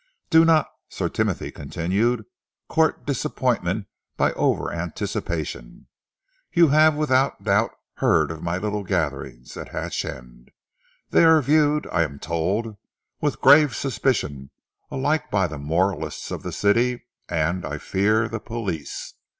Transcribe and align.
"Do 0.31 0.43
not," 0.45 0.65
Sir 0.89 1.09
Timothy 1.09 1.51
continued, 1.51 2.25
"court 2.67 3.05
disappointment 3.05 3.85
by 4.17 4.31
over 4.33 4.73
anticipation. 4.73 5.85
You 6.51 6.69
have 6.69 6.95
without 6.95 7.43
doubt 7.43 7.69
heard 7.97 8.31
of 8.31 8.41
my 8.41 8.57
little 8.57 8.83
gatherings 8.83 9.55
at 9.57 9.69
Hatch 9.69 10.03
End. 10.03 10.49
They 11.11 11.23
are 11.23 11.39
viewed, 11.39 11.85
I 11.91 12.01
am 12.01 12.17
told, 12.17 12.77
with 13.19 13.41
grave 13.41 13.75
suspicion, 13.75 14.49
alike 14.89 15.29
by 15.29 15.45
the 15.45 15.59
moralists 15.59 16.31
of 16.31 16.41
the 16.41 16.51
City 16.51 17.03
and, 17.29 17.63
I 17.63 17.77
fear, 17.77 18.27
the 18.27 18.39
police. 18.39 19.13